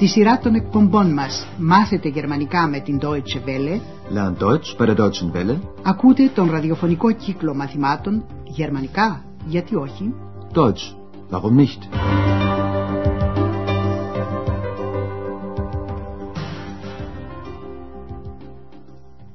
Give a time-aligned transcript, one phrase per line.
[0.00, 3.80] Στη σειρά των εκπομπών μας «Μάθετε γερμανικά με την Deutsche Welle»
[4.14, 5.58] Lern Deutsch bei der Deutschen Welle.
[5.82, 10.14] ακούτε τον ραδιοφωνικό κύκλο μαθημάτων «Γερμανικά, γιατί όχι»
[10.54, 10.94] Deutsch,
[11.30, 11.80] warum nicht?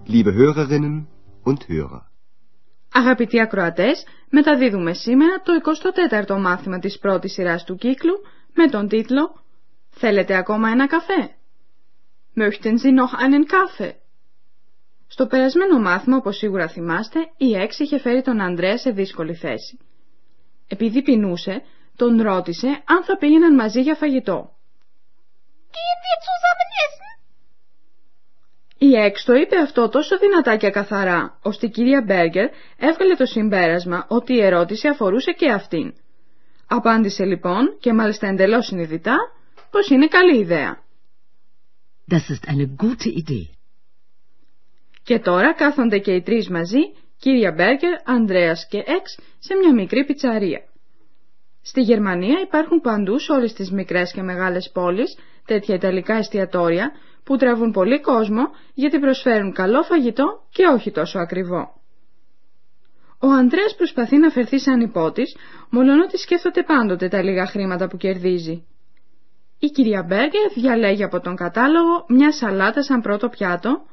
[0.07, 1.05] Liebe Hörerinnen
[1.43, 2.01] und Hörer.
[2.93, 5.51] Αγαπητοί ακροατές, μεταδίδουμε σήμερα το
[6.35, 8.13] 24ο μάθημα της πρώτης σειράς του κύκλου
[8.53, 9.43] με τον τίτλο
[9.97, 11.35] «Θέλετε ακόμα ένα καφέ»
[12.37, 13.93] «Möchten Sie noch einen Kaffee»
[15.07, 19.79] Στο περασμένο μάθημα, όπως σίγουρα θυμάστε, η Έξ είχε φέρει τον Ανδρέα σε δύσκολη θέση.
[20.67, 21.61] Επειδή πεινούσε,
[21.95, 24.49] τον ρώτησε αν θα πήγαιναν μαζί για φαγητό.
[25.75, 27.19] Gehen wir zusammen essen?
[28.77, 33.25] Η Έξ το είπε αυτό τόσο δυνατά και καθαρά, ώστε η κυρία Μπέργκερ έβγαλε το
[33.25, 35.93] συμπέρασμα ότι η ερώτηση αφορούσε και αυτήν.
[36.67, 39.17] Απάντησε λοιπόν, και μάλιστα εντελώς συνειδητά,
[39.75, 40.83] πως είναι καλή ιδέα.
[42.11, 43.47] Das ist eine gute Idee.
[45.03, 46.79] Και τώρα κάθονται και οι τρεις μαζί,
[47.19, 50.61] κύρια Μπέργκερ, Ανδρέας και Εξ, σε μια μικρή πιτσαρία.
[51.61, 56.91] Στη Γερμανία υπάρχουν παντού σε όλες τις μικρές και μεγάλες πόλεις τέτοια ιταλικά εστιατόρια
[57.23, 61.81] που τραβούν πολύ κόσμο γιατί προσφέρουν καλό φαγητό και όχι τόσο ακριβό.
[63.19, 65.35] Ο Ανδρέας προσπαθεί να φερθεί σαν υπότης,
[65.69, 68.65] μολονότι σκέφτονται πάντοτε τα λίγα χρήματα που κερδίζει.
[69.59, 73.85] Η κυρία Μπέργκερ διαλέγει από τον κατάλογο μια σαλάτα σαν πρώτο πιάτο,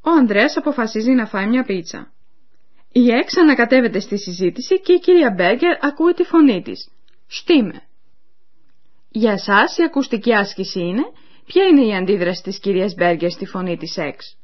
[0.00, 2.12] ο Ανδρέας αποφασίζει να φάει μια πίτσα.
[2.92, 6.88] Η Εξ ανακατεύεται στη συζήτηση και η κυρία Μπέργκερ ακούει τη φωνή της.
[7.26, 7.82] Στίμε.
[9.10, 11.02] Για σας η ακουστική άσκηση είναι
[11.46, 14.36] ποια είναι η αντίδραση της κυρίας Μπέργκερ στη φωνή της Εξ;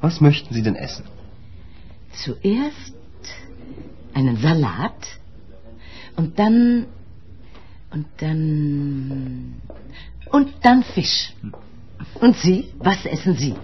[0.00, 1.04] Was möchten Sie denn essen?
[2.24, 2.94] Zuerst
[4.18, 5.00] einen Salat
[6.17, 6.85] und dann
[7.93, 9.61] und dann
[10.35, 11.33] und dann Fisch.
[12.23, 13.55] Und Sie, was essen Sie?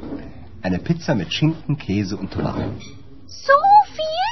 [0.61, 2.79] Eine Pizza mit Schinken, Käse und Tomaten.
[3.27, 3.59] So
[3.95, 4.29] viel?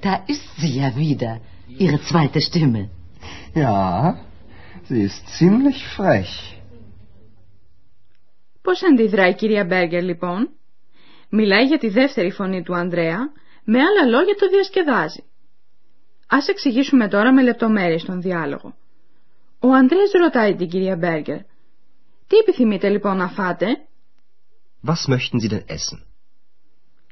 [0.00, 1.40] Da ist sie ja wieder,
[1.78, 2.90] Ihre zweite Stimme.
[3.54, 4.18] Ja,
[4.88, 6.60] sie ist ziemlich frech.
[8.62, 10.50] Πώς αντιδράει η κυρία Μπέργκερ λοιπόν?
[11.28, 13.18] Μιλάει για τη δεύτερη φωνή του Ανδρέα,
[13.64, 15.24] με άλλα λόγια το διασκεδάζει.
[16.27, 18.75] Ας εξηγήσουμε τώρα με λεπτομέρειες τον διάλογο.
[19.59, 21.41] Ο Ανδρέας ρωτάει την κυρία Μπέργκερ.
[22.27, 23.65] Τι επιθυμείτε λοιπόν να φάτε;
[24.87, 26.05] Was möchten Sie denn essen?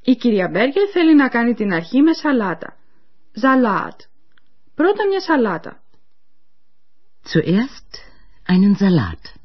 [0.03, 2.78] Η κυρία Μπέργκερ θέλει να κάνει την αρχή με σαλάτα.
[3.34, 4.02] Ζαλάτ.
[4.75, 5.84] Πρώτα μια σαλάτα.
[7.25, 7.91] Zuerst
[8.47, 9.35] einen Salat.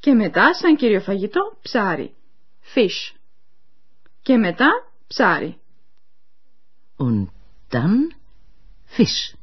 [0.00, 2.14] Και μετά, σαν κύριο φαγητό, ψάρι.
[2.74, 3.16] Fish.
[4.22, 4.68] Και μετά,
[5.06, 5.60] ψάρι.
[6.96, 7.26] Und
[7.70, 8.16] dann
[8.96, 9.34] Fisch.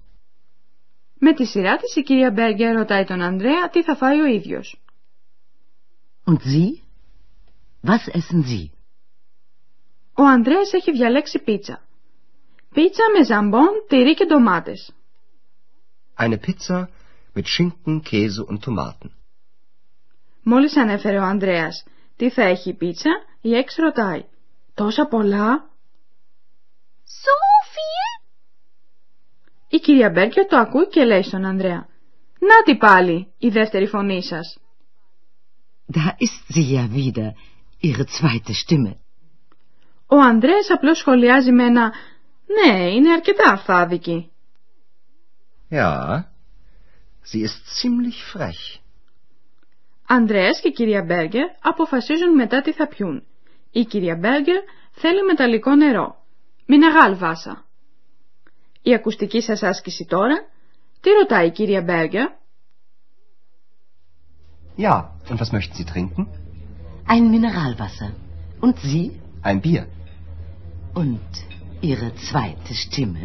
[1.20, 4.82] Με τη σειρά της η κυρία Μπέργκερ ρωτάει τον Ανδρέα τι θα φάει ο ίδιος.
[6.26, 6.82] Und Sie?
[7.84, 8.70] Was essen Sie?
[10.14, 11.82] Ο Ανδρέας έχει διαλέξει πίτσα.
[12.74, 14.94] Πίτσα με ζαμπόν, τυρί και ντομάτες.
[16.18, 16.88] Eine Pizza
[17.34, 19.10] mit Schinken, Käse und Tomaten.
[20.44, 23.10] Μόλις ανέφερε ο Ανδρέας τι θα έχει η πίτσα,
[23.42, 24.26] η Έξ ρωτάει.
[24.74, 25.70] Τόσα πολλά;
[27.06, 27.43] So viel?
[29.76, 31.88] Η κυρία Μπέργκερ το ακούει και λέει στον Ανδρέα.
[32.40, 34.58] Να τι πάλι, η δεύτερη φωνή σας.
[35.94, 37.34] Da ist sie ja wieder,
[37.82, 38.98] Ihre zweite Stimme.
[40.08, 41.94] Ο Ανδρέας απλώς σχολιάζει με ένα
[42.46, 44.32] «Ναι, είναι αρκετά αφθάδικη».
[45.70, 46.24] Ja,
[47.32, 48.80] sie ist ziemlich frech.
[50.08, 53.24] Ανδρέας και η κυρία Μπέργκερ αποφασίζουν μετά τι θα πιούν.
[53.72, 56.26] Η κυρία Μπέργκερ θέλει μεταλλικό νερό.
[56.66, 57.66] Μιναγάλ βάσα.
[58.83, 60.37] Η ακουστική σας άσκηση τώρα.
[61.01, 62.29] Τι ρωτάει η κυρία Μπέργκερ?
[64.87, 64.97] Ja,
[65.29, 66.23] und was möchten Sie trinken?
[67.15, 68.11] Ein Mineralwasser.
[68.61, 69.07] Und Sie?
[69.49, 69.85] Ein Bier.
[71.03, 71.31] Und
[71.81, 73.25] Ihre zweite Stimme?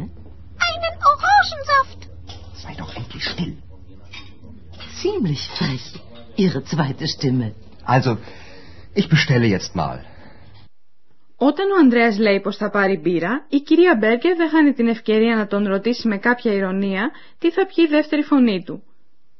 [0.69, 1.99] Einen Orangensaft.
[2.63, 3.55] Sei doch endlich still.
[5.01, 5.85] Ziemlich frech,
[6.43, 7.47] Ihre zweite Stimme.
[7.95, 8.11] Also,
[8.93, 9.97] ich bestelle jetzt mal.
[11.40, 15.36] Όταν ο Ανδρέας λέει πως θα πάρει μπύρα, η κυρία Μπέργκερ δεν χάνει την ευκαιρία
[15.36, 18.82] να τον ρωτήσει με κάποια ηρωνία τι θα πιει η δεύτερη φωνή του.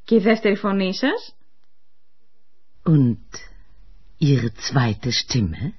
[0.04, 1.36] Και η δεύτερη φωνή σας;
[2.84, 3.30] Und
[4.20, 5.72] Ihre zweite Stimme?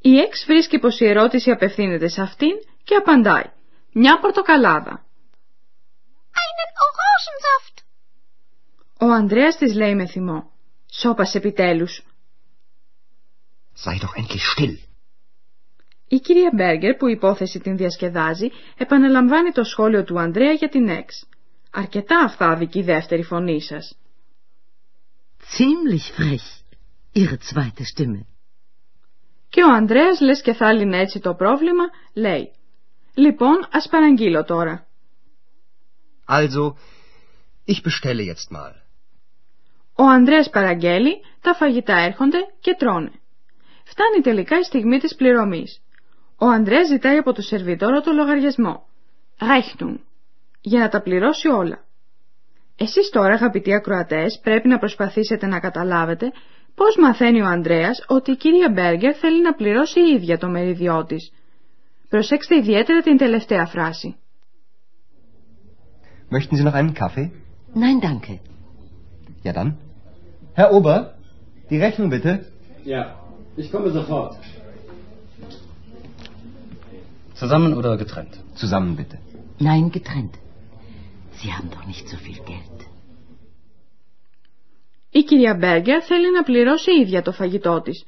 [0.00, 2.52] Η Εξ βρίσκει πως η ερώτηση απευθύνεται σε αυτήν
[2.84, 3.50] και απαντάει.
[3.92, 5.04] Μια πορτοκαλάδα.
[6.40, 7.82] Einen Orangensaft.
[9.00, 10.50] Ο Ανδρέας της λέει με θυμό.
[10.92, 12.02] Σώπας επιτέλους.
[13.84, 14.89] Sei doch endlich still.
[16.12, 20.88] Η κυρία Μπέργκερ που η υπόθεση την διασκεδάζει επαναλαμβάνει το σχόλιο του Ανδρέα για την
[20.88, 21.26] Εξ.
[21.70, 23.98] Αρκετά αυθάδικη η δεύτερη φωνή σας.
[25.56, 26.46] Ziemlich frech,
[27.14, 28.26] Ihre zweite Stimme.
[29.48, 31.84] Και ο Ανδρέας, λες και θα λύνε έτσι το πρόβλημα,
[32.14, 32.52] λέει
[33.14, 34.86] «Λοιπόν, ας παραγγείλω τώρα».
[36.28, 36.74] Also,
[37.64, 38.72] ich bestelle jetzt mal.
[39.94, 43.12] Ο Ανδρέας παραγγέλει, τα φαγητά έρχονται και τρώνε.
[43.84, 45.82] Φτάνει τελικά η στιγμή της πληρωμής.
[46.42, 48.82] Ο Ανδρέας ζητάει από το σερβιτόρο το λογαριασμό.
[49.38, 49.96] Rechnung.
[50.60, 51.78] Για να τα πληρώσει όλα.
[52.76, 56.32] Εσείς τώρα αγαπητοί ακροατές πρέπει να προσπαθήσετε να καταλάβετε
[56.74, 61.04] πώς μαθαίνει ο Ανδρέας ότι η κυρία Μπέργκερ θέλει να πληρώσει η ίδια το μεριδιό
[61.04, 61.32] της.
[62.08, 64.16] Προσέξτε ιδιαίτερα την τελευταία φράση.
[66.30, 67.30] Möchten Sie noch einen Kaffee?
[67.74, 68.32] Nein, danke.
[69.44, 69.70] Ja dann.
[70.54, 70.96] Herr Ober,
[71.70, 72.30] die Rechnung bitte.
[72.84, 73.02] Ja,
[73.56, 74.32] ich komme sofort.
[77.40, 78.34] Zusammen oder getrennt?
[78.60, 79.16] Zusammen bitte.
[79.68, 80.34] Nein, getrennt.
[81.38, 82.78] Sie haben doch nicht so viel Geld.
[85.10, 88.04] Η κυρία Μπέργκερ θέλει να πληρώσει η ίδια το φαγητό της.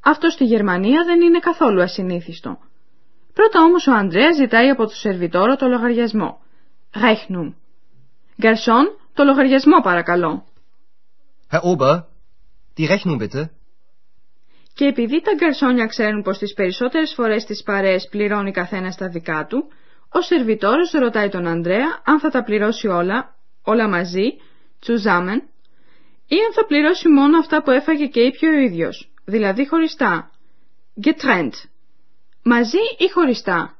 [0.00, 2.58] Αυτό στη Γερμανία δεν είναι καθόλου ασυνήθιστο.
[3.32, 6.38] Πρώτα όμως ο Ανδρέας ζητάει από το σερβιτόρο το λογαριασμό.
[6.94, 7.52] Rechnung.
[8.40, 8.84] Γκαρσόν,
[9.14, 10.44] το λογαριασμό παρακαλώ.
[11.50, 12.00] Herr Ober,
[12.76, 13.55] die Rechnung bitte.
[14.76, 19.46] Και επειδή τα γκαρσόνια ξέρουν πως τις περισσότερες φορές τις παρέες πληρώνει καθένας τα δικά
[19.46, 19.68] του,
[20.08, 24.26] ο σερβιτόρος ρωτάει τον Ανδρέα αν θα τα πληρώσει όλα, όλα μαζί,
[24.86, 25.40] zusammen,
[26.26, 30.30] ή αν θα πληρώσει μόνο αυτά που έφαγε και είπε ο ίδιος, δηλαδή χωριστά,
[31.04, 31.54] getrennt,
[32.42, 33.78] μαζί ή χωριστά;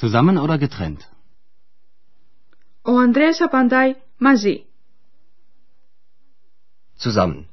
[0.00, 1.00] Zusammen oder getrennt?
[2.82, 4.64] Ο Ανδρέας απαντάει μαζί.
[7.02, 7.49] Zusammen.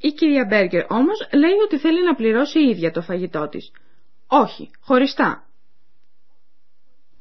[0.00, 3.72] Η κυρία Μπέργκερ όμως λέει ότι θέλει να πληρώσει η ίδια το φαγητό της.
[4.26, 5.44] Όχι, χωριστά.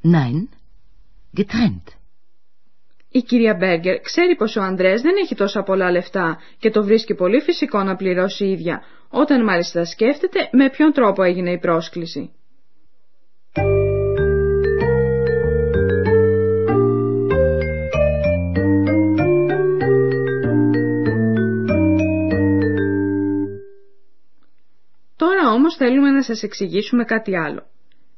[0.03, 0.47] Nein,
[1.37, 1.93] getrennt.
[3.11, 7.15] Η κυρία Μπέργκερ ξέρει πως ο Ανδρέας δεν έχει τόσα πολλά λεφτά και το βρίσκει
[7.15, 12.31] πολύ φυσικό να πληρώσει η ίδια, όταν μάλιστα σκέφτεται με ποιον τρόπο έγινε η πρόσκληση.
[25.79, 27.61] Θέλουμε να σας εξηγήσουμε κάτι άλλο.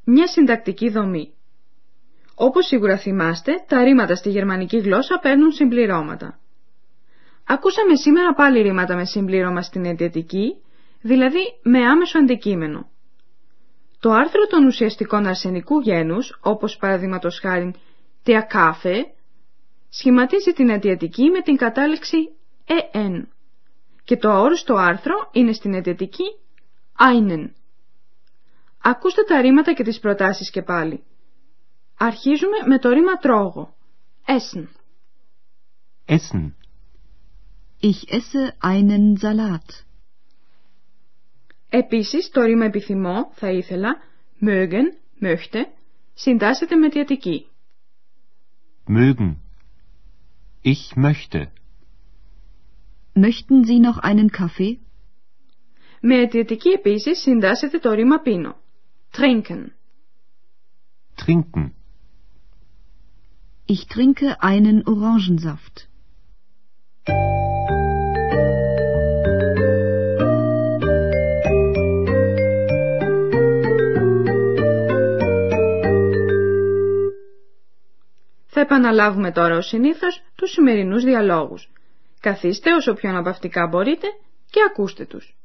[0.03, 1.33] Μια συντακτική δομή.
[2.35, 6.39] Όπως σίγουρα θυμάστε, τα ρήματα στη γερμανική γλώσσα παίρνουν συμπληρώματα.
[7.47, 10.55] Ακούσαμε σήμερα πάλι ρήματα με συμπλήρωμα στην αιτιατική,
[11.01, 12.89] δηλαδή με άμεσο αντικείμενο.
[13.99, 17.73] Το άρθρο των ουσιαστικών αρσενικού γένους, όπως παραδείγματος χάρη
[18.25, 19.01] der Kaffee,
[19.89, 22.17] σχηματίζει την αιτιατική με την κατάληξη
[22.93, 23.23] en
[24.03, 26.23] και το αόριστο άρθρο είναι στην αιτιατική
[26.97, 27.49] einen.
[28.83, 31.03] Ακούστε τα ρήματα και τις προτάσεις και πάλι.
[31.97, 33.75] Αρχίζουμε με το ρήμα τρώγω.
[34.25, 34.67] Essen.
[36.05, 36.53] Essen.
[37.81, 39.85] Ich esse einen Salat.
[41.69, 43.97] Επίσης, το ρήμα επιθυμώ, θα ήθελα,
[44.41, 44.83] mögen,
[45.21, 45.65] möchte,
[46.13, 47.45] συντάσσεται με αιτιατική.
[48.87, 49.35] Mögen.
[50.63, 51.51] Ich möchte.
[53.13, 54.79] Möchten Sie noch einen Kaffee?
[56.03, 58.55] Με αιτιατική επίσης συντάσσεται το ρήμα πίνω.
[59.17, 59.65] Trinken.
[61.25, 61.71] Trinken.
[63.65, 65.75] Ich trinke einen Orangensaft.
[78.45, 81.71] Θα επαναλάβουμε τώρα ως συνήθως τους σημερινούς διαλόγους.
[82.19, 84.07] Καθίστε όσο πιο αναπαυτικά μπορείτε
[84.49, 85.35] και ακούστε τους.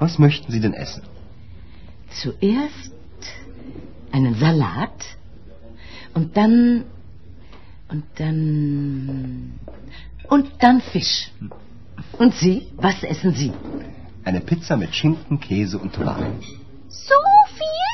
[0.00, 1.02] Was möchten Sie denn essen?
[2.21, 2.91] Zuerst
[4.11, 4.99] einen Salat
[6.13, 6.85] und dann
[7.89, 9.59] und dann
[10.29, 11.31] und dann Fisch.
[12.17, 13.51] Und Sie, was essen Sie?
[14.23, 16.39] Eine Pizza mit Schinken, Käse und Tomaten.
[16.89, 17.19] So
[17.59, 17.93] viel?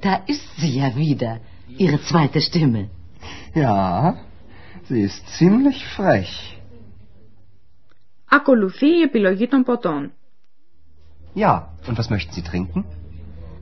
[0.00, 2.90] Da ist sie ja wieder, Ihre zweite Stimme.
[3.54, 4.16] Ja,
[4.88, 6.58] sie ist ziemlich frech.
[8.28, 10.12] Ακολουθεί η επιλογή των ποτών.
[11.34, 12.84] Ja, und was möchten Sie trinken?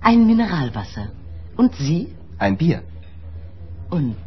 [0.06, 1.06] Ein Mineralwasser.
[1.56, 2.02] Und Sie?
[2.38, 2.82] Ein Bier.
[3.90, 4.26] Und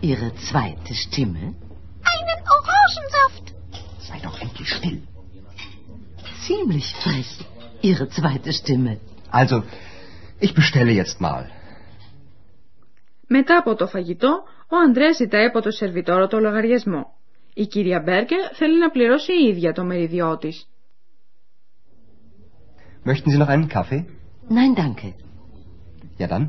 [0.00, 1.44] Ihre zweite Stimme?
[2.14, 3.46] Einen Orangensaft.
[4.08, 5.00] Sei doch endlich still.
[6.46, 7.30] Ziemlich frech,
[7.80, 8.92] Ihre zweite Stimme.
[9.30, 9.56] Also,
[10.40, 11.50] ich bestelle jetzt mal.
[13.28, 17.14] Μετά από το φαγητό, ο Ανδρέας ζητάει από το σερβιτόρο το λογαριασμό.
[17.54, 20.68] Η κυρία Μπέρκερ θέλει να πληρώσει η ίδια το μεριδιό της.
[23.04, 24.04] Möchten Sie noch einen Kaffee?
[24.59, 25.07] Nein, danke.
[26.21, 26.45] Ja dann.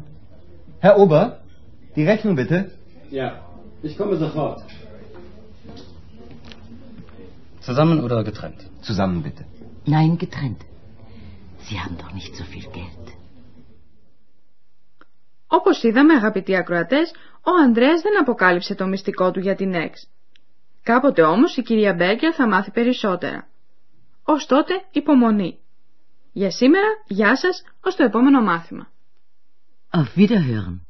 [0.84, 1.22] Herr Ober,
[1.96, 2.58] die Rechnung bitte.
[3.10, 3.28] Ja,
[3.82, 4.62] ich komme sofort.
[7.66, 8.60] Zusammen oder getrennt?
[8.88, 9.44] Zusammen bitte.
[9.96, 10.62] Nein, getrennt.
[11.66, 13.06] Sie haben doch nicht so viel Geld.
[15.46, 17.10] Όπως είδαμε αγαπητοί ακροατές,
[17.42, 20.08] ο Ανδρέας δεν αποκάλυψε το μυστικό του για την Εξ.
[20.82, 23.48] Κάποτε όμως η κυρία Μπέρκερ θα μάθει περισσότερα.
[24.24, 25.61] Ως τότε υπομονή.
[26.32, 28.90] Για σήμερα, γεια σας, ως το επόμενο μάθημα.
[29.90, 30.80] Auf Wiederhören.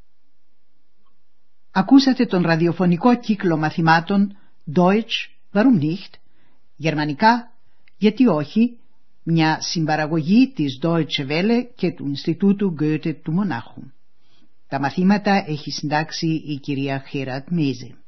[1.70, 4.36] Ακούσατε τον ραδιοφωνικό κύκλο μαθημάτων
[4.74, 6.12] Deutsch, warum nicht,
[6.76, 7.52] γερμανικά,
[7.96, 8.78] γιατί όχι,
[9.22, 13.82] μια συμπαραγωγή της Deutsche Welle και του Ινστιτούτου Goethe του Μονάχου.
[14.68, 18.01] Τα μαθήματα έχει συντάξει η κυρία Χέρατ Μέζε.